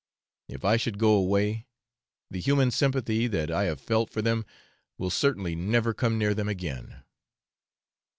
[0.47, 1.67] If I should go away,
[2.31, 4.47] the human sympathy that I have felt for them
[4.97, 7.03] will certainly never come near them again.